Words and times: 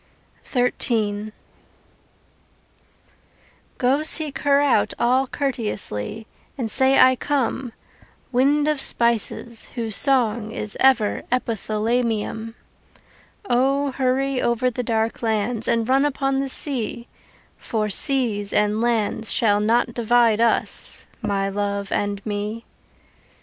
XIII 0.43 1.31
Go 3.77 4.01
seek 4.01 4.39
her 4.39 4.59
out 4.59 4.95
all 4.97 5.27
courteously, 5.27 6.25
And 6.57 6.71
say 6.71 6.97
I 6.97 7.15
come, 7.15 7.71
Wind 8.31 8.67
of 8.67 8.81
spices 8.81 9.65
whose 9.75 9.95
song 9.95 10.49
is 10.51 10.75
ever 10.79 11.21
Epithalamium. 11.31 12.55
O, 13.47 13.91
hurry 13.91 14.41
over 14.41 14.71
the 14.71 14.81
dark 14.81 15.21
lands 15.21 15.67
And 15.67 15.87
run 15.87 16.03
upon 16.03 16.39
the 16.39 16.49
sea 16.49 17.07
For 17.59 17.87
seas 17.91 18.51
and 18.51 18.81
lands 18.81 19.31
shall 19.31 19.59
not 19.59 19.93
divide 19.93 20.41
us 20.41 21.05
My 21.21 21.47
love 21.47 21.91
and 21.91 22.25
me. 22.25 22.65